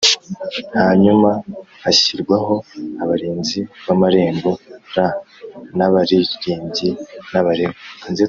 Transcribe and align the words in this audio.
Hanyuma 0.83 1.29
hashyirwaho 1.83 2.55
abarinzi 3.03 3.59
b 3.85 3.87
amarembo 3.95 4.51
r 4.93 4.95
n 5.77 5.79
abaririmbyi 5.87 6.89
n 7.31 7.33
Abalewi 7.39 7.79